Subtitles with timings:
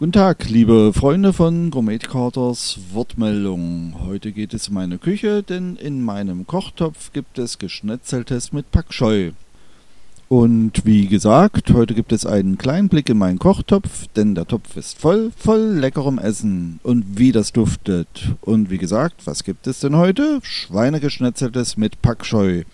[0.00, 3.96] Guten Tag, liebe Freunde von Gourmet Carters Wortmeldung.
[4.06, 8.88] Heute geht es um meine Küche, denn in meinem Kochtopf gibt es Geschnetzeltes mit Pak
[8.88, 9.32] Choi.
[10.30, 14.74] Und wie gesagt, heute gibt es einen kleinen Blick in meinen Kochtopf, denn der Topf
[14.78, 18.36] ist voll, voll leckerem Essen und wie das duftet.
[18.40, 20.40] Und wie gesagt, was gibt es denn heute?
[20.42, 22.00] Schweinegeschnetzeltes mit.
[22.00, 22.64] Pak Choi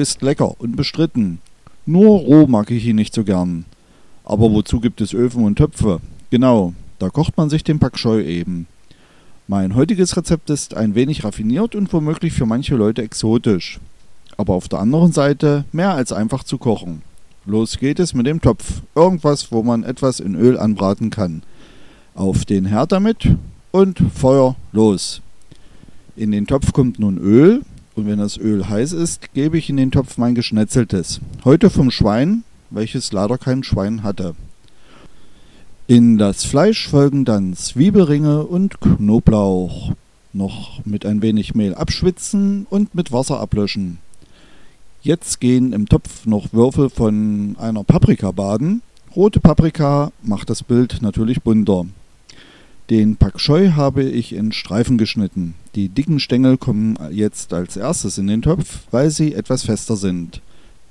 [0.00, 1.38] ist lecker, unbestritten.
[1.86, 3.64] Nur roh mag ich ihn nicht so gern.
[4.24, 6.00] Aber wozu gibt es Öfen und Töpfe?
[6.30, 8.66] Genau, da kocht man sich den Pak eben.
[9.48, 13.78] Mein heutiges Rezept ist ein wenig raffiniert und womöglich für manche Leute exotisch.
[14.36, 17.02] Aber auf der anderen Seite mehr als einfach zu kochen.
[17.44, 18.82] Los geht es mit dem Topf.
[18.96, 21.44] Irgendwas, wo man etwas in Öl anbraten kann.
[22.16, 23.36] Auf den Herd damit
[23.70, 25.22] und Feuer los.
[26.16, 27.62] In den Topf kommt nun Öl
[27.94, 31.20] und wenn das Öl heiß ist, gebe ich in den Topf mein Geschnetzeltes.
[31.44, 34.34] Heute vom Schwein, welches leider kein Schwein hatte.
[35.88, 39.92] In das Fleisch folgen dann Zwiebelringe und Knoblauch.
[40.32, 43.98] Noch mit ein wenig Mehl abschwitzen und mit Wasser ablöschen.
[45.02, 48.82] Jetzt gehen im Topf noch Würfel von einer Paprika baden.
[49.14, 51.86] Rote Paprika macht das Bild natürlich bunter.
[52.90, 55.54] Den Pak Choi habe ich in Streifen geschnitten.
[55.76, 60.40] Die dicken Stängel kommen jetzt als erstes in den Topf, weil sie etwas fester sind.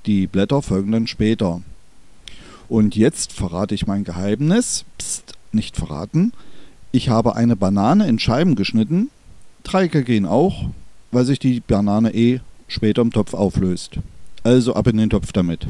[0.06, 1.60] Die Blätter folgen dann später.
[2.68, 4.84] Und jetzt verrate ich mein Geheimnis.
[4.98, 6.32] Psst, nicht verraten.
[6.92, 9.10] Ich habe eine Banane in Scheiben geschnitten.
[9.62, 10.66] Dreiecke gehen auch,
[11.12, 13.98] weil sich die Banane eh später im Topf auflöst.
[14.42, 15.66] Also ab in den Topf damit.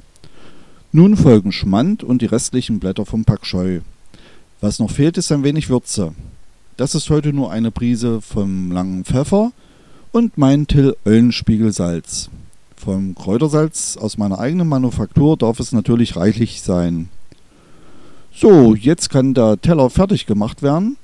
[0.92, 3.80] Nun folgen Schmand und die restlichen Blätter vom Pak Choi.
[4.60, 6.14] Was noch fehlt, ist ein wenig Würze.
[6.76, 9.52] Das ist heute nur eine Prise vom langen Pfeffer
[10.12, 12.30] und mein Till Eulenspiegel Salz.
[12.76, 17.08] Vom Kräutersalz aus meiner eigenen Manufaktur darf es natürlich reichlich sein.
[18.32, 20.96] So, jetzt kann der Teller fertig gemacht werden.